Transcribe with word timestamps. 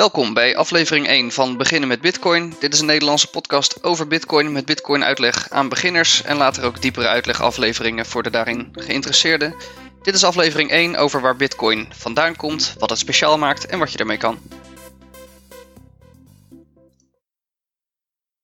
Welkom 0.00 0.34
bij 0.34 0.56
aflevering 0.56 1.06
1 1.06 1.32
van 1.32 1.56
Beginnen 1.56 1.88
met 1.88 2.00
Bitcoin. 2.00 2.54
Dit 2.60 2.72
is 2.72 2.80
een 2.80 2.86
Nederlandse 2.86 3.26
podcast 3.30 3.82
over 3.82 4.06
Bitcoin 4.06 4.52
met 4.52 4.64
Bitcoin 4.64 5.04
uitleg 5.04 5.50
aan 5.50 5.68
beginners 5.68 6.22
en 6.22 6.36
later 6.36 6.64
ook 6.64 6.82
diepere 6.82 7.06
uitleg 7.06 7.42
afleveringen 7.42 8.06
voor 8.06 8.22
de 8.22 8.30
daarin 8.30 8.68
geïnteresseerden. 8.72 9.54
Dit 10.02 10.14
is 10.14 10.24
aflevering 10.24 10.70
1 10.70 10.96
over 10.96 11.20
waar 11.20 11.36
Bitcoin 11.36 11.88
vandaan 11.94 12.36
komt, 12.36 12.74
wat 12.78 12.90
het 12.90 12.98
speciaal 12.98 13.38
maakt 13.38 13.66
en 13.66 13.78
wat 13.78 13.92
je 13.92 13.98
ermee 13.98 14.16
kan. 14.16 14.38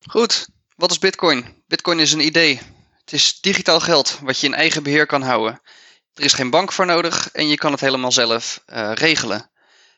Goed, 0.09 0.49
wat 0.75 0.91
is 0.91 0.99
Bitcoin? 0.99 1.63
Bitcoin 1.67 2.01
is 2.01 2.13
een 2.13 2.27
idee. 2.27 2.61
Het 3.01 3.13
is 3.13 3.41
digitaal 3.41 3.81
geld 3.81 4.19
wat 4.23 4.41
je 4.41 4.47
in 4.47 4.55
eigen 4.55 4.83
beheer 4.83 5.07
kan 5.07 5.23
houden. 5.23 5.61
Er 6.15 6.25
is 6.25 6.33
geen 6.33 6.51
bank 6.51 6.73
voor 6.73 6.87
nodig 6.87 7.31
en 7.33 7.49
je 7.49 7.57
kan 7.57 7.73
het 7.73 7.81
helemaal 7.81 8.13
zelf 8.13 8.63
uh, 8.67 8.93
regelen. 8.95 9.51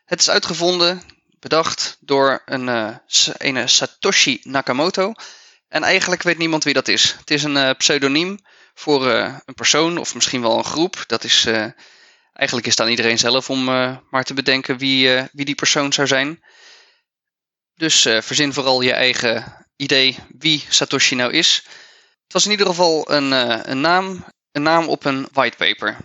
Het 0.05 0.21
is 0.21 0.31
uitgevonden, 0.31 1.03
bedacht 1.41 1.97
door 2.01 2.43
een, 2.45 2.67
een 3.37 3.69
Satoshi 3.69 4.41
Nakamoto. 4.43 5.13
En 5.69 5.83
eigenlijk 5.83 6.23
weet 6.23 6.39
niemand 6.39 6.65
wie 6.65 6.75
dat 6.75 6.89
is. 6.89 7.15
Het 7.19 7.31
is 7.31 7.43
een 7.43 7.57
uh, 7.57 7.71
pseudoniem 7.79 8.39
voor 8.75 9.07
uh, 9.07 9.37
een 9.45 9.55
persoon 9.55 9.99
of 9.99 10.15
misschien 10.15 10.41
wel 10.41 10.59
een 10.59 10.65
groep. 10.65 11.05
Dat 11.07 11.25
is, 11.25 11.47
eigenlijk 12.33 12.67
is 12.67 12.73
het 12.73 12.81
aan 12.81 12.89
iedereen 12.89 13.19
zelf 13.19 13.51
om 13.51 13.65
maar 14.11 14.25
te 14.25 14.35
bedenken 14.35 14.79
wie, 14.79 15.29
wie 15.33 15.45
die 15.45 15.55
persoon 15.55 15.93
zou 15.93 16.07
zijn. 16.07 16.43
Dus 17.75 18.03
verzin 18.03 18.53
vooral 18.53 18.81
je 18.81 18.93
eigen 18.93 19.67
idee 19.77 20.17
wie 20.39 20.65
Satoshi 20.69 21.15
nou 21.15 21.33
is. 21.33 21.63
Het 22.23 22.33
was 22.33 22.45
in 22.45 22.51
ieder 22.51 22.67
geval 22.67 23.11
een, 23.11 23.31
een 23.71 23.81
naam, 23.81 24.25
een 24.53 24.63
naam 24.63 24.89
op 24.89 25.05
een 25.05 25.29
whitepaper. 25.33 25.97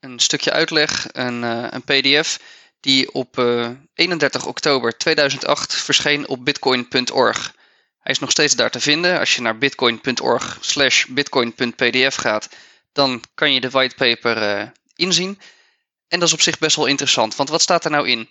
Een 0.00 0.18
stukje 0.18 0.52
uitleg, 0.52 1.06
een, 1.12 1.42
een 1.42 1.82
pdf 1.82 2.38
die 2.82 3.12
op 3.12 3.38
uh, 3.38 3.64
eh, 3.64 3.70
31 3.94 4.46
oktober 4.46 4.96
2008 4.98 5.74
verscheen 5.74 6.28
op 6.28 6.44
bitcoin.org. 6.44 7.54
Hij 7.98 8.12
is 8.12 8.18
nog 8.18 8.30
steeds 8.30 8.56
daar 8.56 8.70
te 8.70 8.80
vinden. 8.80 9.18
Als 9.18 9.34
je 9.34 9.40
naar 9.40 9.58
bitcoin.org 9.58 10.58
slash 10.60 11.04
bitcoin.pdf 11.04 12.14
gaat, 12.14 12.48
dan 12.92 13.22
kan 13.34 13.52
je 13.52 13.60
de 13.60 13.70
whitepaper 13.70 14.42
uh, 14.42 14.68
inzien. 14.94 15.40
En 16.08 16.18
dat 16.18 16.28
is 16.28 16.34
op 16.34 16.40
zich 16.40 16.58
best 16.58 16.76
wel 16.76 16.86
interessant, 16.86 17.36
want 17.36 17.48
wat 17.48 17.62
staat 17.62 17.84
er 17.84 17.90
nou 17.90 18.08
in? 18.08 18.30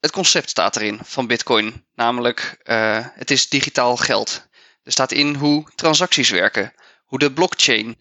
Het 0.00 0.10
concept 0.10 0.50
staat 0.50 0.76
erin 0.76 1.00
van 1.02 1.26
bitcoin, 1.26 1.84
namelijk 1.94 2.60
uh, 2.64 2.98
het 3.02 3.30
is 3.30 3.48
digitaal 3.48 3.96
geld. 3.96 4.48
Er 4.82 4.92
staat 4.92 5.12
in 5.12 5.34
hoe 5.34 5.70
transacties 5.74 6.30
werken, 6.30 6.74
hoe 7.04 7.18
de 7.18 7.32
blockchain 7.32 8.00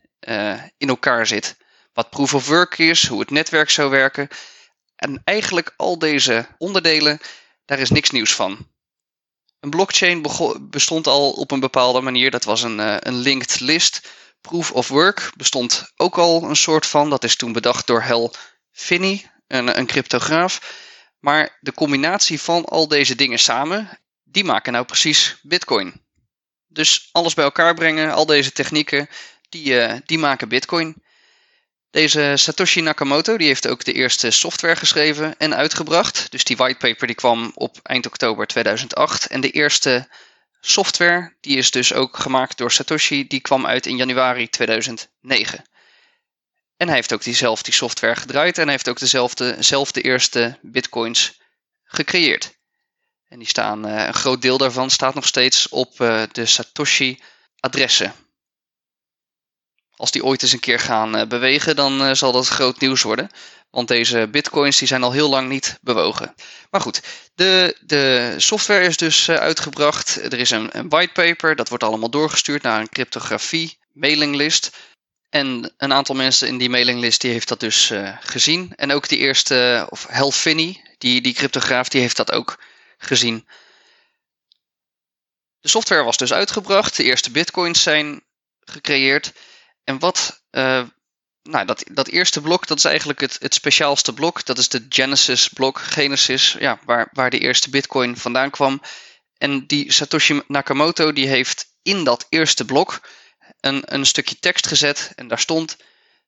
in 0.78 0.90
elkaar 0.90 1.28
zit, 1.28 1.58
wat 1.94 2.10
proof 2.10 2.34
of 2.34 2.48
work 2.48 2.78
is, 2.78 3.08
hoe 3.08 3.20
het 3.20 3.30
netwerk 3.30 3.70
zou 3.70 3.90
werken 3.90 4.30
en 5.00 5.22
eigenlijk 5.23 5.73
al 5.78 6.00
deze 6.00 6.47
onderdelen, 6.58 7.19
daar 7.66 7.80
is 7.80 7.89
niks 7.89 8.09
nieuws 8.09 8.36
van. 8.36 8.67
Een 9.59 9.69
blockchain 9.69 10.25
bestond 10.61 11.08
al 11.08 11.31
op 11.31 11.52
een 11.52 11.59
bepaalde 11.59 12.02
manier. 12.02 12.31
Dat 12.31 12.44
was 12.44 12.64
een, 12.64 12.80
uh, 12.80 12.95
een 13.00 13.17
linked 13.17 13.59
list. 13.59 14.09
Proof 14.42 14.72
of 14.72 14.88
work 14.88 15.31
bestond 15.38 15.92
ook 15.95 16.17
al 16.17 16.44
een 16.44 16.55
soort 16.55 16.86
van. 16.86 17.09
Dat 17.09 17.23
is 17.23 17.36
toen 17.36 17.52
bedacht 17.52 17.88
door 17.88 18.02
Hal 18.02 18.33
Finney, 18.72 19.31
een, 19.47 19.77
een 19.77 19.86
cryptograaf. 19.86 20.77
Maar 21.20 21.58
de 21.61 21.73
combinatie 21.73 22.42
van 22.42 22.66
al 22.66 22.88
deze 22.88 23.16
dingen 23.16 23.39
samen, 23.39 24.00
die 24.23 24.44
maken 24.44 24.73
nou 24.73 24.86
precies 24.86 25.39
Bitcoin. 25.42 26.02
Dus 26.67 27.09
alles 27.11 27.33
bij 27.33 27.44
elkaar 27.44 27.73
brengen, 27.73 28.14
al 28.14 28.25
deze 28.25 28.52
technieken, 28.52 29.09
die, 29.50 29.66
uh, 29.66 29.94
die 30.05 30.17
maken 30.17 30.50
Bitcoin. 30.50 31.03
Deze 31.92 32.34
Satoshi 32.36 32.82
Nakamoto 32.82 33.38
die 33.38 33.48
heeft 33.48 33.68
ook 33.68 33.84
de 33.84 33.94
eerste 33.94 34.32
software 34.32 34.76
geschreven 34.76 35.38
en 35.38 35.56
uitgebracht. 35.56 36.32
Dus 36.32 36.44
die 36.44 36.58
whitepaper 36.58 37.08
die 37.08 37.16
kwam 37.16 37.52
op 37.56 37.80
eind 37.84 38.06
oktober 38.06 38.48
2008. 38.48 39.28
En 39.28 39.42
de 39.42 39.52
eerste 39.52 40.08
software, 40.62 41.36
die 41.42 41.58
is 41.58 41.72
dus 41.72 41.94
ook 41.94 42.17
gemaakt 42.17 42.58
door 42.58 42.72
Satoshi, 42.72 43.28
die 43.28 43.40
kwam 43.40 43.66
uit 43.66 43.86
in 43.86 43.98
januari 43.98 44.50
2009. 44.50 45.64
En 46.77 46.88
hij 46.88 46.95
heeft 46.95 47.14
ook 47.14 47.23
diezelfde 47.23 47.64
die 47.64 47.73
software 47.73 48.16
gedraaid 48.16 48.58
en 48.58 48.64
hij 48.64 48.71
heeft 48.71 48.89
ook 48.89 49.00
dezelfde, 49.00 49.56
dezelfde 49.56 50.02
eerste 50.02 50.60
bitcoins 50.61 51.39
gecreëerd. 51.83 52.58
En 53.27 53.39
die 53.39 53.48
staan, 53.48 53.86
eh, 53.86 54.06
een 54.08 54.14
groot 54.14 54.42
deel 54.42 54.58
daarvan 54.58 54.89
staat 54.89 55.14
nog 55.14 55.27
steeds 55.27 55.70
op 55.70 56.02
eh, 56.02 56.23
de 56.32 56.45
Satoshi 56.45 57.20
adressen 57.60 58.14
als 59.99 60.11
die 60.11 60.23
ooit 60.23 60.42
eens 60.42 60.52
een 60.52 60.60
keer 60.60 60.80
gaan 60.80 61.15
uh, 61.15 61.27
bewegen, 61.27 61.76
dan 61.76 62.02
uh, 62.02 62.14
zal 62.14 62.32
dat 62.32 62.48
groot 62.48 62.80
nieuws 62.80 63.02
worden. 63.02 63.30
Want 63.70 63.87
deze 63.87 64.27
bitcoins 64.32 64.77
die 64.77 64.87
zijn 64.87 65.04
al 65.04 65.11
heel 65.11 65.30
lang 65.30 65.49
niet 65.49 65.77
bewogen. 65.82 66.36
Maar 66.70 66.82
goed, 66.82 67.02
de, 67.36 67.77
de 67.82 68.33
software 68.38 68.86
is 68.86 68.98
dus 68.98 69.27
uh, 69.27 69.36
uitgebracht. 69.36 70.15
Er 70.33 70.39
is 70.39 70.49
een, 70.49 70.77
een 70.77 70.89
whitepaper, 70.89 71.55
dat 71.55 71.70
wordt 71.70 71.83
allemaal 71.83 72.09
doorgestuurd 72.09 72.61
naar 72.61 72.80
een 72.80 72.89
cryptografie 72.89 73.77
mailinglist. 73.93 74.77
En 75.30 75.73
een 75.77 75.93
aantal 75.93 76.15
mensen 76.15 76.48
in 76.48 76.58
die 76.58 76.70
mailinglist 76.70 77.21
die 77.21 77.32
heeft 77.32 77.48
dat 77.48 77.59
dus 77.59 77.92
gezien. 78.20 78.73
En 78.76 78.92
ook 78.92 79.08
die 79.08 79.17
eerste, 79.17 79.88
of 79.89 80.05
Hal 80.05 80.32
Finney, 80.32 80.82
die, 80.98 81.21
die 81.21 81.33
cryptograaf, 81.33 81.89
die 81.89 82.02
heeft 82.02 82.17
dat 82.17 82.32
ook 82.32 82.59
gezien. 82.98 83.48
De 85.59 85.70
software 85.70 86.04
was 86.04 86.17
dus 86.17 86.33
uitgebracht. 86.33 86.95
De 86.95 87.04
eerste 87.04 87.32
bitcoins 87.32 87.83
zijn 87.83 88.21
gecreëerd. 88.59 89.32
En 89.84 90.00
wat, 90.00 90.44
uh, 90.52 90.84
nou, 91.44 91.66
dat, 91.66 91.84
dat 91.92 92.08
eerste 92.08 92.42
blok, 92.42 92.67
dat 92.67 92.78
is 92.78 92.86
eigenlijk 92.86 93.22
het, 93.22 93.38
het 93.40 93.54
speciaalste 93.54 94.14
blok. 94.14 94.45
Dat 94.45 94.58
is 94.58 94.70
de 94.70 94.86
Genesis 94.90 95.48
blok, 95.48 95.80
Genesis, 95.80 96.56
ja, 96.60 96.80
waar, 96.86 97.10
waar 97.12 97.30
de 97.30 97.40
eerste 97.40 97.70
bitcoin 97.70 98.18
vandaan 98.18 98.50
kwam. 98.50 98.82
En 99.38 99.68
die 99.68 99.92
Satoshi 99.92 100.42
Nakamoto, 100.48 101.14
die 101.14 101.28
heeft 101.28 101.66
in 101.82 102.04
dat 102.04 102.26
eerste 102.30 102.66
blok 102.66 103.02
een, 103.60 103.82
een 103.86 104.06
stukje 104.06 104.39
tekst 104.39 104.68
gezet. 104.68 105.12
En 105.16 105.28
daar 105.28 105.39
stond, 105.39 105.78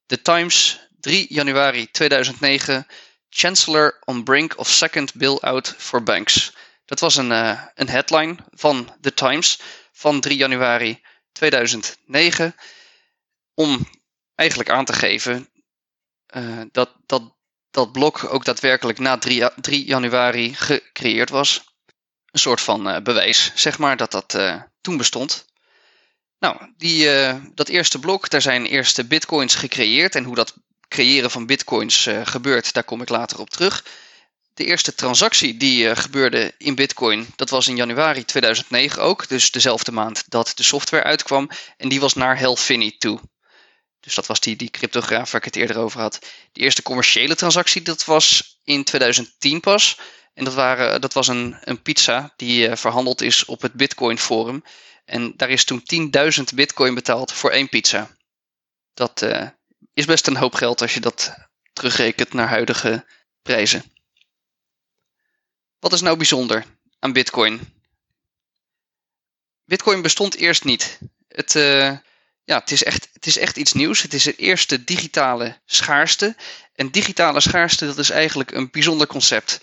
The 0.06 0.22
Times, 0.22 0.80
3 1.00 1.26
januari 1.30 1.92
2009, 1.92 2.88
Chancellor 3.30 4.00
on 4.06 4.24
brink 4.24 4.58
of 4.58 4.68
second 4.68 5.14
bail-out 5.14 5.76
for 5.78 6.04
banks. 6.04 6.54
Dat 6.86 7.00
was 7.00 7.16
een, 7.16 7.32
uh, 7.32 7.62
een 7.76 7.90
headline 7.90 8.36
van 8.52 8.96
The 9.02 9.14
Times 9.14 9.60
van 9.92 10.22
3 10.22 10.38
januari 10.38 11.02
2009 11.32 12.56
om 13.54 13.88
eigenlijk 14.36 14.70
aan 14.70 14.86
te 14.86 14.94
geven 14.94 15.50
uh, 16.36 16.62
dat, 16.72 16.90
dat 17.06 17.40
dat 17.72 17.92
blok 17.92 18.34
ook 18.34 18.46
daadwerkelijk 18.46 19.00
na 19.00 19.18
3, 19.18 19.50
3 19.62 19.86
januari 19.86 20.56
gecreëerd 20.56 21.30
was. 21.30 21.64
Een 22.32 22.40
soort 22.40 22.62
van 22.62 22.88
uh, 22.88 23.02
bewijs, 23.02 23.52
zeg 23.56 23.78
maar, 23.78 23.98
dat 23.98 24.12
dat 24.12 24.34
uh, 24.34 24.62
toen 24.82 24.98
bestond. 24.98 25.46
Nou, 26.40 26.74
die, 26.78 27.10
dat 27.54 27.68
eerste 27.68 28.00
blok, 28.00 28.30
daar 28.30 28.42
zijn 28.42 28.66
eerste 28.66 29.06
bitcoins 29.06 29.56
gecreëerd. 29.56 30.16
En 30.16 30.24
hoe 30.24 30.36
dat 30.36 30.56
creëren 30.88 31.32
van 31.32 31.46
bitcoins 31.46 32.08
gebeurt, 32.24 32.74
daar 32.74 32.84
kom 32.84 33.02
ik 33.02 33.10
later 33.10 33.40
op 33.40 33.50
terug. 33.50 33.86
De 34.54 34.66
eerste 34.66 34.96
transactie 34.96 35.58
die 35.58 35.96
gebeurde 35.96 36.54
in 36.58 36.76
bitcoin, 36.76 37.28
dat 37.36 37.50
was 37.50 37.68
in 37.68 37.76
januari 37.76 38.26
2009 38.26 39.02
ook. 39.02 39.28
Dus 39.28 39.52
dezelfde 39.52 39.92
maand 39.92 40.24
dat 40.30 40.52
de 40.56 40.64
software 40.64 41.04
uitkwam. 41.04 41.50
En 41.78 41.90
die 41.90 42.00
was 42.00 42.14
naar 42.14 42.40
Hal 42.40 42.56
Finney 42.56 42.96
toe. 42.98 43.20
Dus 44.02 44.16
dat 44.16 44.26
was 44.26 44.40
die, 44.40 44.56
die 44.56 44.70
cryptograaf 44.70 45.32
waar 45.32 45.42
ik 45.42 45.46
het 45.46 45.56
eerder 45.56 45.78
over 45.78 46.00
had. 46.00 46.20
De 46.52 46.62
eerste 46.62 46.82
commerciële 46.82 47.36
transactie, 47.36 47.82
dat 47.82 48.06
was 48.06 48.58
in 48.64 48.84
2010 48.84 49.60
pas. 49.60 50.00
En 50.34 50.44
dat, 50.44 50.54
waren, 50.54 51.02
dat 51.02 51.14
was 51.14 51.28
een, 51.28 51.58
een 51.62 51.82
pizza 51.82 52.34
die 52.36 52.68
uh, 52.68 52.76
verhandeld 52.76 53.22
is 53.22 53.46
op 53.46 53.62
het 53.62 53.74
Bitcoin 53.74 54.18
Forum. 54.18 54.64
En 55.06 55.34
daar 55.36 55.50
is 55.50 55.64
toen 55.66 55.84
10.000 56.38 56.44
Bitcoin 56.56 56.94
betaald 56.94 57.32
voor 57.32 57.52
één 57.52 57.70
pizza. 57.70 58.16
Dat 58.94 59.22
uh, 59.22 59.50
is 59.94 60.06
best 60.06 60.28
een 60.28 60.38
hoop 60.38 60.54
geld 60.54 60.82
als 60.82 60.94
je 60.94 61.00
dat 61.00 61.34
terugrekent 61.74 62.34
naar 62.34 62.48
huidige 62.48 63.06
prijzen. 63.42 63.84
Wat 65.80 65.94
is 65.94 66.02
nou 66.02 66.18
bijzonder 66.18 66.66
aan 67.00 67.14
Bitcoin? 67.14 67.74
Bitcoin 69.66 70.02
bestond 70.02 70.36
eerst 70.36 70.64
niet. 70.64 71.00
Het, 71.28 71.56
uh, 71.56 71.98
ja, 72.44 72.60
het 72.60 72.72
is, 72.72 72.84
echt, 72.84 73.10
het 73.14 73.26
is 73.26 73.38
echt 73.38 73.58
iets 73.58 73.74
nieuws. 73.74 74.02
Het 74.02 74.14
is 74.14 74.26
het 74.26 74.38
eerste 74.38 74.84
digitale 74.84 75.62
schaarste. 75.66 76.36
En 76.76 76.92
digitale 76.92 77.40
schaarste, 77.40 77.86
dat 77.86 77.98
is 77.98 78.10
eigenlijk 78.10 78.52
een 78.52 78.72
bijzonder 78.72 79.08
concept. 79.08 79.62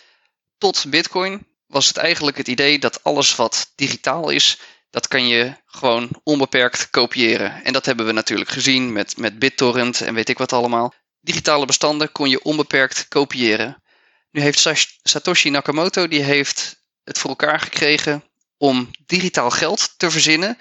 Tot 0.58 0.84
Bitcoin 0.88 1.46
was 1.66 1.86
het 1.86 1.96
eigenlijk 1.96 2.36
het 2.36 2.48
idee 2.48 2.78
dat 2.78 3.04
alles 3.04 3.36
wat 3.36 3.72
digitaal 3.74 4.30
is, 4.30 4.58
dat 4.90 5.08
kan 5.08 5.28
je 5.28 5.54
gewoon 5.66 6.08
onbeperkt 6.22 6.90
kopiëren. 6.90 7.64
En 7.64 7.72
dat 7.72 7.86
hebben 7.86 8.06
we 8.06 8.12
natuurlijk 8.12 8.50
gezien 8.50 8.92
met, 8.92 9.16
met 9.16 9.38
BitTorrent 9.38 10.00
en 10.00 10.14
weet 10.14 10.28
ik 10.28 10.38
wat 10.38 10.52
allemaal. 10.52 10.94
Digitale 11.20 11.66
bestanden 11.66 12.12
kon 12.12 12.30
je 12.30 12.42
onbeperkt 12.42 13.08
kopiëren. 13.08 13.82
Nu 14.30 14.40
heeft 14.40 14.68
Satoshi 15.02 15.50
Nakamoto 15.50 16.08
die 16.08 16.22
heeft 16.22 16.82
het 17.04 17.18
voor 17.18 17.30
elkaar 17.30 17.60
gekregen 17.60 18.24
om 18.56 18.90
digitaal 19.06 19.50
geld 19.50 19.94
te 19.96 20.10
verzinnen 20.10 20.58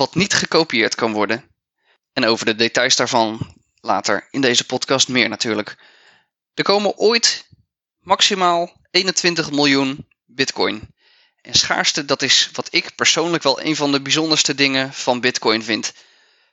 wat 0.00 0.14
niet 0.14 0.34
gekopieerd 0.34 0.94
kan 0.94 1.12
worden. 1.12 1.44
En 2.12 2.24
over 2.24 2.46
de 2.46 2.54
details 2.54 2.96
daarvan 2.96 3.56
later 3.80 4.28
in 4.30 4.40
deze 4.40 4.64
podcast 4.64 5.08
meer 5.08 5.28
natuurlijk. 5.28 5.76
Er 6.54 6.64
komen 6.64 6.96
ooit 6.96 7.46
maximaal 7.98 8.80
21 8.90 9.50
miljoen 9.50 10.08
Bitcoin. 10.24 10.94
En 11.42 11.54
schaarste, 11.54 12.04
dat 12.04 12.22
is 12.22 12.50
wat 12.52 12.68
ik 12.70 12.94
persoonlijk 12.94 13.42
wel 13.42 13.62
een 13.62 13.76
van 13.76 13.92
de 13.92 14.00
bijzonderste 14.00 14.54
dingen 14.54 14.92
van 14.92 15.20
Bitcoin 15.20 15.62
vind. 15.62 15.92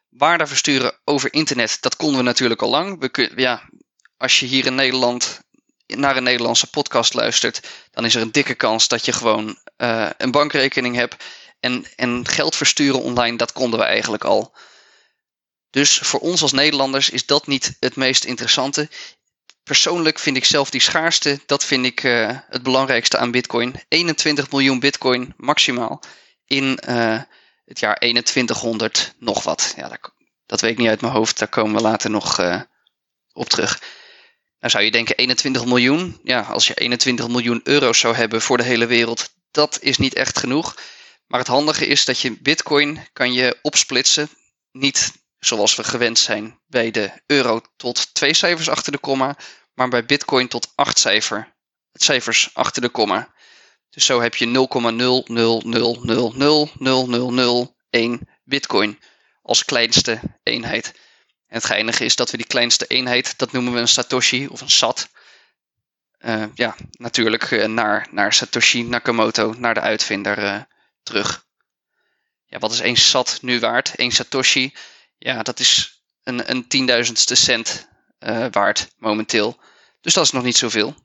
Waarde 0.10 0.48
versturen 0.48 1.00
over 1.04 1.34
internet, 1.34 1.78
dat 1.80 1.96
konden 1.96 2.18
we 2.18 2.24
natuurlijk 2.24 2.62
al 2.62 2.70
lang. 2.70 3.00
We 3.00 3.32
ja, 3.36 3.70
als 4.18 4.40
je 4.40 4.46
hier 4.46 4.66
in 4.66 4.76
Nederland 4.76 5.40
naar 5.86 6.18
een 6.18 6.24
Nederlandse 6.24 6.70
podcast 6.70 7.14
luistert, 7.14 7.68
dan 7.92 8.06
is 8.06 8.16
er 8.16 8.22
een 8.22 8.32
dikke 8.32 8.56
kans 8.56 8.88
dat 8.88 9.06
je 9.06 9.12
gewoon 9.12 9.58
uh, 9.78 10.10
een 10.18 10.32
bankrekening 10.32 10.96
hebt. 10.96 11.24
En, 11.60 11.86
en 11.96 12.28
geld 12.28 12.56
versturen 12.56 13.02
online, 13.02 13.38
dat 13.38 13.52
konden 13.52 13.80
we 13.80 13.86
eigenlijk 13.86 14.24
al. 14.24 14.56
Dus 15.70 15.98
voor 15.98 16.20
ons 16.20 16.42
als 16.42 16.52
Nederlanders 16.52 17.10
is 17.10 17.26
dat 17.26 17.48
niet 17.48 17.78
het 17.80 17.96
meest 17.96 18.24
interessante. 18.24 18.90
Persoonlijk 19.64 20.20
vind 20.20 20.38
ik 20.38 20.46
zelf 20.46 20.70
die 20.70 20.82
schaarste, 20.82 21.40
dat 21.46 21.66
vind 21.66 21.86
ik 21.86 22.04
uh, 22.04 22.40
het 22.50 22.64
belangrijkste 22.64 23.18
aan 23.18 23.32
Bitcoin. 23.32 23.76
21 23.88 24.52
miljoen 24.52 24.80
Bitcoin 24.80 25.34
maximaal 25.38 26.04
in 26.46 26.80
uh, 26.90 27.22
het 27.66 27.80
jaar 27.80 27.96
2100 27.96 29.14
nog 29.20 29.44
wat. 29.44 29.74
Ja, 29.78 29.88
dat, 29.88 30.12
dat, 30.46 30.62
weet 30.62 30.72
ik 30.72 30.78
niet 30.78 30.88
uit 30.88 31.02
mijn 31.02 31.14
hoofd, 31.14 31.40
daar 31.40 31.48
komen 31.48 31.76
we 31.76 31.82
later 31.82 32.10
nog 32.10 32.40
uh, 32.40 32.62
op 33.34 33.50
terug. 33.50 33.82
Nou 34.60 34.72
zou 34.72 34.84
je 34.84 34.92
denken 34.92 35.16
21 35.16 35.66
miljoen. 35.66 36.20
Ja, 36.24 36.42
als 36.42 36.68
je 36.68 36.74
21 36.74 37.28
miljoen 37.28 37.62
euro's 37.64 38.00
zou 38.00 38.16
hebben 38.16 38.42
voor 38.42 38.58
de 38.58 38.64
hele 38.64 38.86
wereld, 38.86 39.34
dat 39.52 39.78
is 39.82 39.98
niet 39.98 40.14
echt 40.14 40.40
genoeg. 40.40 40.76
Maar 41.28 41.40
het 41.40 41.48
handige 41.48 41.86
is 41.86 42.06
dat 42.06 42.20
je 42.20 42.42
Bitcoin 42.42 43.08
kan 43.14 43.34
je 43.34 43.60
opsplitsen. 43.62 44.30
Niet 44.72 45.14
zoals 45.40 45.76
we 45.76 45.84
gewend 45.84 46.20
zijn 46.20 46.60
bij 46.68 46.92
de 46.92 47.12
euro 47.26 47.62
tot 47.76 48.14
twee 48.14 48.34
cijfers 48.34 48.70
achter 48.70 48.92
de 48.92 48.98
komma, 48.98 49.38
maar 49.74 49.90
bij 49.90 50.06
Bitcoin 50.06 50.48
tot 50.48 50.72
acht 50.76 51.00
cijfer, 51.00 51.56
cijfers 51.94 52.50
achter 52.54 52.82
de 52.82 52.90
komma. 52.90 53.34
Dus 53.90 54.06
zo 54.06 54.22
heb 54.22 54.36
je 54.36 54.68
0,000000001 58.20 58.28
Bitcoin 58.44 59.00
als 59.42 59.66
kleinste 59.66 60.20
eenheid. 60.44 60.92
En 61.48 61.56
het 61.56 61.66
geinige 61.66 62.06
is 62.06 62.16
dat 62.16 62.32
we 62.32 62.38
die 62.38 62.46
kleinste 62.46 62.88
eenheid, 62.88 63.38
dat 63.38 63.52
noemen 63.52 63.74
we 63.74 63.80
een 63.80 63.88
Satoshi 63.88 64.48
of 64.48 64.62
een 64.62 64.70
SAT. 64.70 65.10
Uh, 66.20 66.44
ja, 66.54 66.76
natuurlijk 66.92 67.52
uh, 67.52 67.66
naar, 67.66 68.08
naar 68.12 68.34
Satoshi 68.34 68.84
Nakamoto, 68.84 69.54
naar 69.58 69.74
de 69.74 69.80
uitvinder 69.80 70.44
uh, 70.44 70.62
terug. 71.08 71.46
Ja, 72.46 72.60
wat 72.60 72.72
is 72.72 72.80
één 72.80 72.98
SAT 72.98 73.40
nu 73.42 73.60
waard? 73.60 73.92
Eén 73.96 74.12
Satoshi 74.12 74.74
ja, 75.18 75.44
dat 75.44 75.60
is 75.60 76.02
een, 76.24 76.50
een 76.50 76.68
tienduizendste 76.68 77.36
cent 77.36 77.88
uh, 78.20 78.46
waard 78.52 78.88
momenteel. 78.98 79.60
Dus 80.02 80.14
dat 80.14 80.24
is 80.24 80.32
nog 80.32 80.44
niet 80.44 80.58
zoveel. 80.58 80.96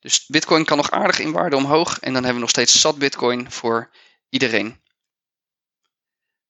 Dus 0.00 0.26
Bitcoin 0.26 0.64
kan 0.64 0.76
nog 0.76 0.90
aardig 0.90 1.18
in 1.18 1.32
waarde 1.32 1.56
omhoog. 1.56 1.98
En 1.98 2.12
dan 2.12 2.14
hebben 2.14 2.34
we 2.34 2.40
nog 2.40 2.50
steeds 2.50 2.80
zat 2.80 2.98
Bitcoin 2.98 3.50
voor 3.52 3.90
iedereen. 4.28 4.80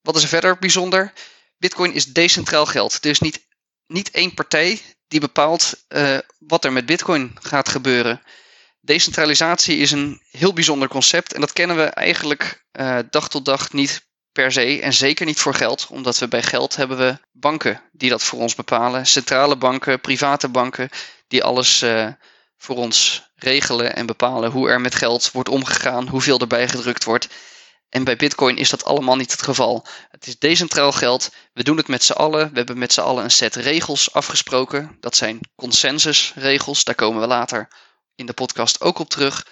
Wat 0.00 0.16
is 0.16 0.22
er 0.22 0.28
verder 0.28 0.58
bijzonder? 0.58 1.12
Bitcoin 1.56 1.92
is 1.92 2.04
decentraal 2.04 2.66
geld. 2.66 3.04
Er 3.04 3.10
is 3.10 3.20
niet, 3.20 3.46
niet 3.86 4.10
één 4.10 4.34
partij 4.34 4.82
die 5.08 5.20
bepaalt 5.20 5.84
uh, 5.88 6.18
wat 6.38 6.64
er 6.64 6.72
met 6.72 6.86
Bitcoin 6.86 7.36
gaat 7.40 7.68
gebeuren. 7.68 8.22
Decentralisatie 8.84 9.76
is 9.76 9.90
een 9.90 10.22
heel 10.30 10.52
bijzonder 10.52 10.88
concept 10.88 11.32
en 11.32 11.40
dat 11.40 11.52
kennen 11.52 11.76
we 11.76 11.82
eigenlijk 11.82 12.64
uh, 12.72 12.98
dag 13.10 13.28
tot 13.28 13.44
dag 13.44 13.72
niet 13.72 14.06
per 14.32 14.52
se 14.52 14.80
en 14.80 14.92
zeker 14.92 15.26
niet 15.26 15.40
voor 15.40 15.54
geld, 15.54 15.86
omdat 15.90 16.18
we 16.18 16.28
bij 16.28 16.42
geld 16.42 16.76
hebben 16.76 16.98
we 16.98 17.18
banken 17.32 17.80
die 17.92 18.10
dat 18.10 18.22
voor 18.22 18.38
ons 18.38 18.54
bepalen, 18.54 19.06
centrale 19.06 19.56
banken, 19.56 20.00
private 20.00 20.48
banken 20.48 20.88
die 21.28 21.44
alles 21.44 21.82
uh, 21.82 22.08
voor 22.56 22.76
ons 22.76 23.22
regelen 23.34 23.94
en 23.94 24.06
bepalen 24.06 24.50
hoe 24.50 24.68
er 24.68 24.80
met 24.80 24.94
geld 24.94 25.30
wordt 25.32 25.48
omgegaan, 25.48 26.08
hoeveel 26.08 26.38
erbij 26.38 26.68
gedrukt 26.68 27.04
wordt. 27.04 27.28
En 27.88 28.04
bij 28.04 28.16
Bitcoin 28.16 28.56
is 28.56 28.70
dat 28.70 28.84
allemaal 28.84 29.16
niet 29.16 29.32
het 29.32 29.42
geval. 29.42 29.86
Het 30.10 30.26
is 30.26 30.38
decentraal 30.38 30.92
geld. 30.92 31.30
We 31.52 31.62
doen 31.62 31.76
het 31.76 31.88
met 31.88 32.04
z'n 32.04 32.12
allen. 32.12 32.50
We 32.50 32.56
hebben 32.56 32.78
met 32.78 32.92
z'n 32.92 33.00
allen 33.00 33.24
een 33.24 33.30
set 33.30 33.56
regels 33.56 34.12
afgesproken. 34.12 34.96
Dat 35.00 35.16
zijn 35.16 35.40
consensusregels. 35.54 36.84
Daar 36.84 36.94
komen 36.94 37.20
we 37.20 37.26
later 37.26 37.68
in 38.14 38.26
de 38.26 38.32
podcast 38.32 38.80
ook 38.80 38.98
op 38.98 39.08
terug. 39.08 39.46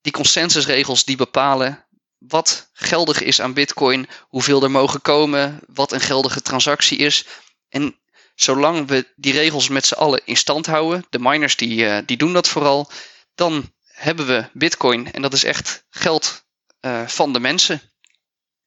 Die 0.00 0.12
consensusregels 0.12 1.04
die 1.04 1.16
bepalen 1.16 1.86
wat 2.18 2.70
geldig 2.72 3.20
is 3.20 3.40
aan 3.40 3.54
Bitcoin, 3.54 4.08
hoeveel 4.20 4.62
er 4.62 4.70
mogen 4.70 5.00
komen, 5.00 5.60
wat 5.66 5.92
een 5.92 6.00
geldige 6.00 6.42
transactie 6.42 6.98
is. 6.98 7.26
En 7.68 7.98
zolang 8.34 8.88
we 8.88 9.12
die 9.16 9.32
regels 9.32 9.68
met 9.68 9.86
z'n 9.86 9.94
allen 9.94 10.22
in 10.24 10.36
stand 10.36 10.66
houden, 10.66 11.06
de 11.10 11.18
miners 11.18 11.56
die, 11.56 11.84
uh, 11.84 11.98
die 12.06 12.16
doen 12.16 12.32
dat 12.32 12.48
vooral, 12.48 12.90
dan 13.34 13.74
hebben 13.86 14.26
we 14.26 14.48
Bitcoin 14.52 15.12
en 15.12 15.22
dat 15.22 15.32
is 15.32 15.44
echt 15.44 15.84
geld 15.90 16.44
uh, 16.80 17.08
van 17.08 17.32
de 17.32 17.40
mensen. 17.40 17.80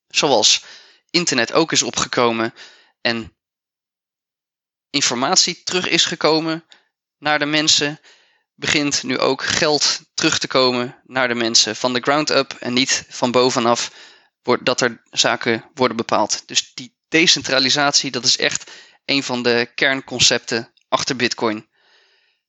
Zoals 0.08 0.64
internet 1.10 1.52
ook 1.54 1.72
is 1.72 1.84
opgekomen 1.84 2.54
en 3.02 3.36
informatie 4.90 5.64
terug 5.64 5.88
is 5.88 6.06
gekomen 6.06 6.66
naar 7.18 7.40
de 7.40 7.46
mensen 7.46 8.00
begint 8.60 9.04
nu 9.04 9.18
ook 9.18 9.44
geld 9.44 10.00
terug 10.14 10.40
te 10.40 10.48
komen 10.48 11.02
naar 11.06 11.28
de 11.28 11.36
mensen 11.36 11.76
van 11.76 11.94
de 11.94 12.02
ground 12.02 12.30
up 12.30 12.56
en 12.60 12.74
niet 12.74 13.06
van 13.10 13.32
bovenaf 13.32 13.92
wordt, 14.44 14.66
dat 14.66 14.82
er 14.82 15.02
zaken 15.10 15.66
worden 15.74 15.98
bepaald. 15.98 16.44
Dus 16.46 16.72
die 16.74 16.96
decentralisatie, 17.08 18.12
dat 18.12 18.26
is 18.26 18.38
echt 18.38 18.72
een 19.06 19.24
van 19.24 19.44
de 19.44 19.72
kernconcepten 19.76 20.74
achter 20.88 21.16
Bitcoin. 21.16 21.68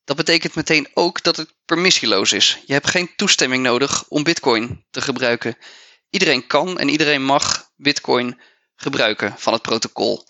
Dat 0.05 0.17
betekent 0.17 0.55
meteen 0.55 0.89
ook 0.95 1.23
dat 1.23 1.37
het 1.37 1.55
permissieloos 1.65 2.33
is. 2.33 2.59
Je 2.67 2.73
hebt 2.73 2.91
geen 2.91 3.15
toestemming 3.17 3.63
nodig 3.63 4.05
om 4.09 4.23
Bitcoin 4.23 4.85
te 4.91 5.01
gebruiken. 5.01 5.57
Iedereen 6.11 6.47
kan 6.47 6.79
en 6.79 6.89
iedereen 6.89 7.25
mag 7.25 7.71
Bitcoin 7.77 8.41
gebruiken 8.77 9.35
van 9.39 9.53
het 9.53 9.63
protocol. 9.63 10.27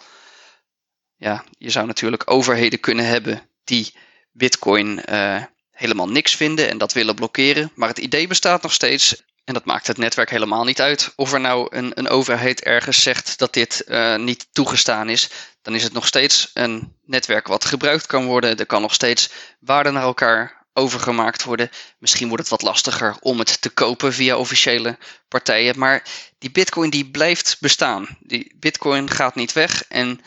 Ja, 1.17 1.45
je 1.59 1.71
zou 1.71 1.87
natuurlijk 1.87 2.31
overheden 2.31 2.81
kunnen 2.81 3.07
hebben 3.07 3.49
die 3.65 3.95
Bitcoin 4.33 5.03
uh, 5.11 5.45
helemaal 5.81 6.09
niks 6.09 6.37
vinden 6.37 6.69
en 6.69 6.79
dat 6.79 6.93
willen 6.93 7.15
blokkeren. 7.15 7.73
Maar 7.75 7.89
het 7.89 7.99
idee 7.99 8.27
bestaat 8.27 8.63
nog 8.63 8.73
steeds. 8.73 9.23
En 9.45 9.55
dat 9.55 9.65
maakt 9.65 9.87
het 9.87 9.99
netwerk 9.99 10.31
helemaal 10.31 10.65
niet 10.65 10.81
uit. 10.81 11.13
Of 11.17 11.33
er 11.33 11.41
nou 11.41 11.77
een, 11.77 11.93
een 11.95 12.09
overheid 12.09 12.63
ergens 12.63 13.03
zegt 13.03 13.39
dat 13.39 13.53
dit 13.53 13.85
uh, 13.87 14.17
niet 14.17 14.47
toegestaan 14.53 15.09
is, 15.09 15.29
dan 15.63 15.75
is 15.75 15.83
het 15.83 15.93
nog 15.93 16.07
steeds 16.07 16.51
een 16.55 16.97
netwerk 17.05 17.47
wat 17.47 17.65
gebruikt 17.65 18.07
kan 18.07 18.27
worden. 18.27 18.57
Er 18.57 18.67
kan 18.67 18.83
nog 18.83 18.95
steeds 18.95 19.31
waarde 19.61 19.91
naar 19.91 20.03
elkaar 20.03 20.67
overgemaakt 20.73 21.45
worden. 21.45 21.71
Misschien 21.99 22.29
wordt 22.29 22.43
het 22.43 22.51
wat 22.51 22.63
lastiger 22.63 23.17
om 23.21 23.39
het 23.39 23.61
te 23.61 23.71
kopen 23.71 24.13
via 24.13 24.37
officiële 24.37 24.99
partijen. 25.29 25.79
Maar 25.79 26.03
die 26.39 26.51
bitcoin 26.51 26.91
die 26.91 27.11
blijft 27.11 27.57
bestaan. 27.61 28.19
Die 28.21 28.53
bitcoin 28.57 29.11
gaat 29.11 29.35
niet 29.35 29.53
weg. 29.53 29.85
En 29.89 30.21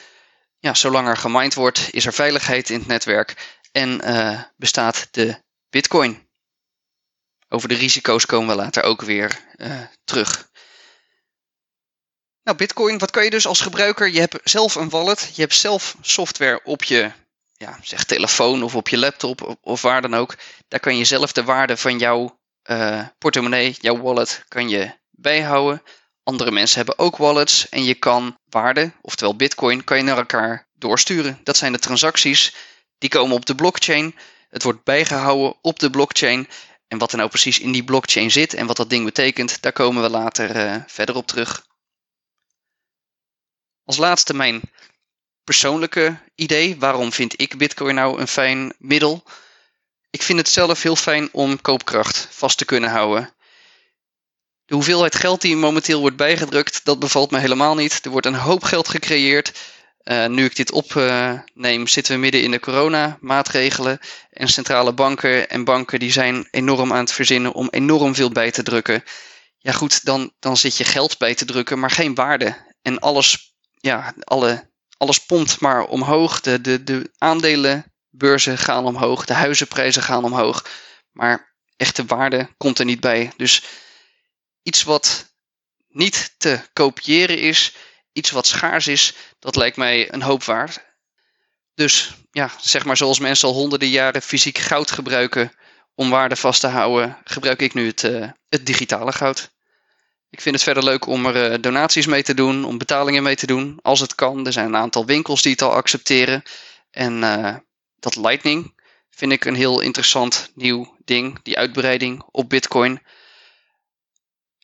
ja, 0.60 0.74
zolang 0.74 1.08
er 1.08 1.18
gemined 1.18 1.54
wordt, 1.54 1.88
is 1.92 2.06
er 2.06 2.14
veiligheid 2.14 2.70
in 2.70 2.80
het 2.80 2.88
netwerk. 2.88 3.58
En 3.74 4.10
uh, 4.10 4.42
bestaat 4.58 5.08
de 5.12 5.42
Bitcoin. 5.70 6.28
Over 7.50 7.70
de 7.70 7.76
risico's 7.76 8.26
komen 8.26 8.56
we 8.56 8.62
later 8.62 8.84
ook 8.84 9.02
weer 9.02 9.40
uh, 9.58 9.82
terug. 10.04 10.50
Nou, 12.44 12.58
Bitcoin, 12.58 12.98
wat 12.98 13.12
kan 13.12 13.24
je 13.24 13.30
dus 13.30 13.48
als 13.48 13.62
gebruiker? 13.62 14.10
Je 14.10 14.20
hebt 14.20 14.40
zelf 14.44 14.76
een 14.76 14.90
wallet, 14.90 15.32
je 15.36 15.42
hebt 15.42 15.56
zelf 15.56 15.96
software 16.02 16.62
op 16.64 16.84
je 16.84 17.12
ja, 17.54 17.80
zeg 17.82 18.04
telefoon 18.04 18.64
of 18.64 18.76
op 18.76 18.88
je 18.88 18.98
laptop 18.98 19.58
of 19.62 19.82
waar 19.82 20.02
dan 20.02 20.14
ook. 20.14 20.36
Daar 20.68 20.80
kan 20.80 20.98
je 20.98 21.06
zelf 21.06 21.32
de 21.32 21.44
waarde 21.44 21.78
van 21.78 21.98
jouw 21.98 22.40
uh, 22.70 23.08
portemonnee, 23.18 23.76
jouw 23.80 24.02
wallet, 24.02 24.44
kan 24.48 24.70
je 24.70 24.92
bijhouden. 25.10 25.84
Andere 26.24 26.52
mensen 26.52 26.78
hebben 26.78 26.98
ook 26.98 27.18
wallets 27.18 27.70
en 27.70 27.84
je 27.84 27.94
kan 27.94 28.38
waarde, 28.50 28.92
oftewel 29.02 29.36
Bitcoin, 29.36 29.84
kan 29.84 29.98
je 29.98 30.04
naar 30.04 30.18
elkaar 30.18 30.68
doorsturen. 30.74 31.40
Dat 31.44 31.58
zijn 31.58 31.72
de 31.72 31.80
transacties 31.80 32.56
die 32.98 33.10
komen 33.10 33.36
op 33.36 33.46
de 33.46 33.56
blockchain. 33.56 34.16
Het 34.50 34.64
wordt 34.64 34.84
bijgehouden 34.84 35.56
op 35.62 35.80
de 35.80 35.90
blockchain. 35.90 36.48
En 36.88 36.98
wat 36.98 37.12
er 37.12 37.18
nou 37.18 37.30
precies 37.30 37.60
in 37.60 37.72
die 37.72 37.84
blockchain 37.84 38.32
zit 38.32 38.54
en 38.54 38.68
wat 38.68 38.78
dat 38.78 38.90
ding 38.90 39.06
betekent, 39.06 39.62
daar 39.62 39.72
komen 39.72 40.04
we 40.04 40.10
later 40.10 40.56
uh, 40.56 40.76
verder 40.88 41.16
op 41.16 41.28
terug. 41.28 41.66
Als 43.86 43.98
laatste 43.98 44.34
mijn 44.34 44.62
persoonlijke 45.44 46.20
idee. 46.36 46.80
Waarom 46.80 47.14
vind 47.14 47.42
ik 47.42 47.58
Bitcoin 47.58 47.96
nou 47.96 48.20
een 48.20 48.28
fijn 48.28 48.74
middel? 48.78 49.24
Ik 50.10 50.22
vind 50.22 50.40
het 50.40 50.50
zelf 50.50 50.82
heel 50.82 50.96
fijn 50.96 51.30
om 51.32 51.62
koopkracht 51.62 52.28
vast 52.32 52.58
te 52.58 52.66
kunnen 52.66 52.90
houden. 52.90 53.34
De 54.66 54.74
hoeveelheid 54.74 55.16
geld 55.16 55.42
die 55.42 55.56
momenteel 55.56 56.00
wordt 56.00 56.18
bijgedrukt, 56.18 56.86
dat 56.86 57.00
bevalt 57.00 57.32
me 57.32 57.40
helemaal 57.40 57.76
niet. 57.76 58.06
Er 58.06 58.12
wordt 58.12 58.26
een 58.26 58.36
hoop 58.36 58.64
geld 58.64 58.88
gecreëerd. 58.88 59.60
Uh, 60.04 60.26
nu 60.26 60.46
ik 60.46 60.56
dit 60.56 60.72
opneem, 60.72 61.88
zitten 61.88 62.14
we 62.14 62.20
midden 62.20 62.42
in 62.42 62.52
de 62.52 62.60
coronamaatregelen. 62.60 64.00
En 64.30 64.48
centrale 64.48 64.94
banken 64.94 65.50
en 65.50 65.64
banken 65.64 66.00
die 66.00 66.12
zijn 66.12 66.48
enorm 66.52 66.92
aan 66.92 67.00
het 67.00 67.12
verzinnen 67.12 67.54
om 67.54 67.68
enorm 67.72 68.16
veel 68.16 68.30
bij 68.30 68.52
te 68.52 68.64
drukken. 68.64 69.04
Ja 69.58 69.72
goed, 69.72 70.06
dan, 70.06 70.34
dan 70.40 70.58
zit 70.58 70.78
je 70.78 70.84
geld 70.84 71.18
bij 71.18 71.36
te 71.36 71.46
drukken, 71.46 71.80
maar 71.80 71.92
geen 71.92 72.16
waarde. 72.16 72.56
En 72.82 73.00
alles, 73.00 73.56
ja, 73.80 74.14
alle, 74.24 74.70
alles 74.98 75.26
pompt 75.26 75.60
maar 75.60 75.84
omhoog. 75.86 76.42
De, 76.42 76.62
de, 76.62 76.84
de 76.84 77.12
aandelenbeurzen 77.18 78.58
gaan 78.58 78.86
omhoog, 78.86 79.26
de 79.26 79.34
huizenprijzen 79.34 80.04
gaan 80.04 80.24
omhoog. 80.24 80.66
Maar 81.12 81.56
echte 81.78 82.06
waarde 82.06 82.50
komt 82.58 82.80
er 82.80 82.86
niet 82.86 83.00
bij. 83.00 83.32
Dus 83.38 83.64
iets 84.64 84.84
wat 84.84 85.34
niet 85.88 86.36
te 86.38 86.60
kopiëren 86.74 87.40
is, 87.40 87.76
iets 88.14 88.32
wat 88.32 88.48
schaars 88.48 88.88
is, 88.88 89.14
dat 89.40 89.56
lijkt 89.56 89.78
mij 89.78 90.14
een 90.14 90.22
hoop 90.22 90.44
waard. 90.44 90.84
Dus 91.76 92.14
ja, 92.32 92.52
zeg 92.62 92.86
maar 92.86 92.98
zoals 92.98 93.20
mensen 93.20 93.48
al 93.48 93.54
honderden 93.54 93.90
jaren 93.90 94.22
fysiek 94.22 94.58
goud 94.58 94.92
gebruiken 94.92 95.52
om 95.96 96.10
waarde 96.10 96.36
vast 96.36 96.60
te 96.60 96.68
houden, 96.68 97.18
gebruik 97.24 97.62
ik 97.62 97.74
nu 97.74 97.88
het, 97.88 98.04
uh, 98.04 98.30
het 98.50 98.66
digitale 98.66 99.12
goud. 99.12 99.52
Ik 100.30 100.42
vind 100.42 100.56
het 100.56 100.64
verder 100.64 100.84
leuk 100.84 101.08
om 101.08 101.26
er 101.26 101.52
uh, 101.52 101.58
donaties 101.62 102.06
mee 102.06 102.24
te 102.24 102.34
doen, 102.34 102.66
om 102.66 102.78
betalingen 102.78 103.24
mee 103.24 103.36
te 103.36 103.48
doen, 103.48 103.80
als 103.82 104.00
het 104.00 104.16
kan. 104.16 104.46
Er 104.46 104.54
zijn 104.54 104.66
een 104.66 104.76
aantal 104.76 105.06
winkels 105.06 105.42
die 105.42 105.52
het 105.52 105.62
al 105.62 105.74
accepteren. 105.74 106.44
En 106.92 107.14
uh, 107.22 107.56
dat 108.00 108.16
Lightning 108.16 108.74
vind 109.10 109.32
ik 109.32 109.46
een 109.46 109.56
heel 109.56 109.80
interessant 109.80 110.52
nieuw 110.56 110.98
ding, 111.06 111.40
die 111.44 111.58
uitbreiding 111.58 112.24
op 112.32 112.50
Bitcoin. 112.50 113.02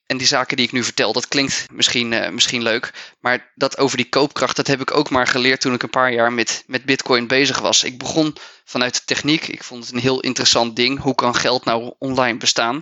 En 0.10 0.18
die 0.18 0.28
zaken 0.28 0.58
die 0.58 0.66
ik 0.66 0.72
nu 0.72 0.84
vertel, 0.84 1.14
dat 1.14 1.28
klinkt 1.28 1.66
misschien, 1.72 2.12
uh, 2.12 2.30
misschien 2.30 2.62
leuk. 2.62 3.14
Maar 3.20 3.52
dat 3.56 3.78
over 3.78 3.98
die 3.98 4.10
koopkracht, 4.10 4.56
dat 4.56 4.68
heb 4.68 4.82
ik 4.82 4.96
ook 4.96 5.10
maar 5.10 5.28
geleerd 5.28 5.62
toen 5.62 5.74
ik 5.74 5.84
een 5.84 5.90
paar 5.90 6.14
jaar 6.14 6.34
met, 6.34 6.64
met 6.68 6.86
Bitcoin 6.86 7.28
bezig 7.28 7.60
was. 7.60 7.84
Ik 7.84 7.98
begon 7.98 8.36
vanuit 8.66 8.94
de 8.94 9.02
techniek. 9.06 9.48
Ik 9.48 9.64
vond 9.64 9.86
het 9.86 9.94
een 9.94 10.00
heel 10.00 10.20
interessant 10.20 10.76
ding. 10.76 11.00
Hoe 11.00 11.16
kan 11.16 11.36
geld 11.36 11.66
nou 11.66 11.94
online 12.00 12.38
bestaan? 12.38 12.82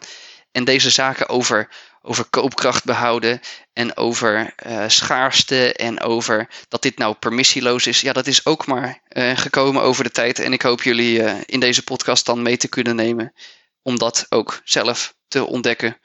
En 0.52 0.64
deze 0.64 0.90
zaken 0.90 1.30
over, 1.30 1.70
over 2.02 2.26
koopkracht 2.26 2.84
behouden 2.84 3.40
en 3.74 3.98
over 3.98 4.54
uh, 4.68 4.84
schaarste 4.88 5.74
en 5.74 6.00
over 6.00 6.50
dat 6.68 6.82
dit 6.82 6.98
nou 6.98 7.16
permissieloos 7.16 7.88
is. 7.88 8.02
Ja, 8.02 8.14
dat 8.14 8.28
is 8.28 8.46
ook 8.46 8.66
maar 8.66 9.02
uh, 9.10 9.38
gekomen 9.38 9.82
over 9.82 10.04
de 10.04 10.12
tijd. 10.12 10.40
En 10.40 10.54
ik 10.54 10.62
hoop 10.62 10.82
jullie 10.82 11.46
in 11.46 11.60
deze 11.60 11.84
podcast 11.84 12.26
dan 12.26 12.42
mee 12.42 12.58
te 12.58 12.68
kunnen 12.68 12.96
nemen 12.96 13.34
om 13.82 13.98
dat 13.98 14.26
ook 14.30 14.62
zelf 14.64 15.16
te 15.28 15.46
ontdekken. 15.46 15.98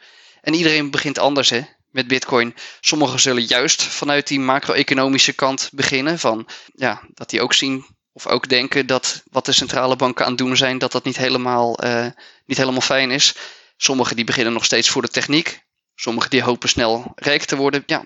En 0.42 0.54
iedereen 0.54 0.90
begint 0.90 1.18
anders 1.18 1.50
hè, 1.50 1.60
met 1.90 2.08
Bitcoin. 2.08 2.54
Sommigen 2.80 3.20
zullen 3.20 3.42
juist 3.42 3.82
vanuit 3.82 4.26
die 4.26 4.40
macro-economische 4.40 5.32
kant 5.32 5.70
beginnen. 5.72 6.18
Van, 6.18 6.48
ja, 6.74 7.02
dat 7.14 7.30
die 7.30 7.40
ook 7.40 7.54
zien 7.54 7.84
of 8.12 8.26
ook 8.26 8.48
denken 8.48 8.86
dat 8.86 9.22
wat 9.30 9.44
de 9.44 9.52
centrale 9.52 9.96
banken 9.96 10.24
aan 10.24 10.30
het 10.30 10.40
doen 10.40 10.56
zijn, 10.56 10.78
dat 10.78 10.92
dat 10.92 11.04
niet 11.04 11.16
helemaal, 11.16 11.84
uh, 11.84 12.06
niet 12.46 12.56
helemaal 12.56 12.80
fijn 12.80 13.10
is. 13.10 13.34
Sommigen 13.76 14.16
die 14.16 14.24
beginnen 14.24 14.52
nog 14.52 14.64
steeds 14.64 14.88
voor 14.88 15.02
de 15.02 15.08
techniek. 15.08 15.62
Sommigen 15.94 16.30
die 16.30 16.42
hopen 16.42 16.68
snel 16.68 17.12
rijk 17.14 17.44
te 17.44 17.56
worden. 17.56 17.82
Ja, 17.86 18.04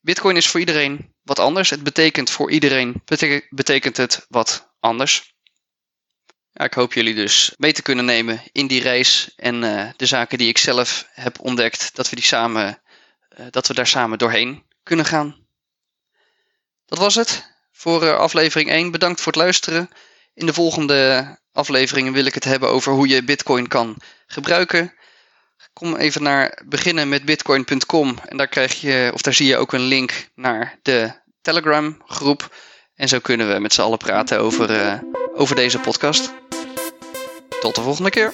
Bitcoin 0.00 0.36
is 0.36 0.46
voor 0.46 0.60
iedereen 0.60 1.14
wat 1.22 1.38
anders. 1.38 1.70
Het 1.70 1.82
betekent 1.82 2.30
voor 2.30 2.50
iedereen 2.50 3.02
betekent 3.50 3.96
het 3.96 4.26
wat 4.28 4.72
anders. 4.80 5.31
Ik 6.52 6.74
hoop 6.74 6.92
jullie 6.92 7.14
dus 7.14 7.54
mee 7.56 7.72
te 7.72 7.82
kunnen 7.82 8.04
nemen 8.04 8.42
in 8.52 8.66
die 8.66 8.82
reis 8.82 9.32
en 9.36 9.62
uh, 9.62 9.88
de 9.96 10.06
zaken 10.06 10.38
die 10.38 10.48
ik 10.48 10.58
zelf 10.58 11.06
heb 11.12 11.40
ontdekt, 11.40 11.90
dat 11.94 12.10
we, 12.10 12.16
die 12.16 12.24
samen, 12.24 12.82
uh, 13.38 13.46
dat 13.50 13.66
we 13.66 13.74
daar 13.74 13.86
samen 13.86 14.18
doorheen 14.18 14.62
kunnen 14.82 15.04
gaan. 15.04 15.36
Dat 16.86 16.98
was 16.98 17.14
het 17.14 17.50
voor 17.72 18.02
uh, 18.02 18.16
aflevering 18.16 18.70
1. 18.70 18.90
Bedankt 18.90 19.20
voor 19.20 19.32
het 19.32 19.40
luisteren. 19.40 19.90
In 20.34 20.46
de 20.46 20.52
volgende 20.52 21.38
afleveringen 21.52 22.12
wil 22.12 22.26
ik 22.26 22.34
het 22.34 22.44
hebben 22.44 22.68
over 22.68 22.92
hoe 22.92 23.08
je 23.08 23.24
Bitcoin 23.24 23.68
kan 23.68 23.96
gebruiken. 24.26 24.94
Kom 25.72 25.96
even 25.96 26.22
naar 26.22 26.62
beginnen 26.66 27.08
met 27.08 27.24
bitcoin.com 27.24 28.18
en 28.28 28.36
daar 28.36 28.48
krijg 28.48 28.80
je, 28.80 29.10
of 29.14 29.22
daar 29.22 29.34
zie 29.34 29.46
je 29.46 29.56
ook 29.56 29.72
een 29.72 29.80
link 29.80 30.28
naar 30.34 30.78
de 30.82 31.12
Telegram 31.40 32.02
groep. 32.06 32.54
En 32.94 33.08
zo 33.08 33.18
kunnen 33.18 33.52
we 33.52 33.58
met 33.58 33.72
z'n 33.72 33.80
allen 33.80 33.98
praten 33.98 34.40
over, 34.40 34.70
over 35.42 35.56
deze 35.56 35.78
podcast. 35.78 36.32
Tot 37.60 37.74
de 37.74 37.82
volgende 37.82 38.10
keer. 38.10 38.32